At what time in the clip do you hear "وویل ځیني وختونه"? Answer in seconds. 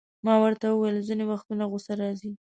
0.69-1.63